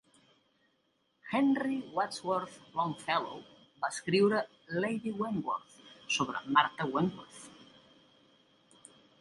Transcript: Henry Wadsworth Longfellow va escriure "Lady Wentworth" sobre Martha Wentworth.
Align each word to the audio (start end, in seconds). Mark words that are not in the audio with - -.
Henry 1.33 1.75
Wadsworth 1.97 2.55
Longfellow 2.79 3.37
va 3.83 3.91
escriure 3.97 4.41
"Lady 4.87 5.15
Wentworth" 5.21 5.79
sobre 6.19 6.43
Martha 6.57 6.89
Wentworth. 6.97 7.47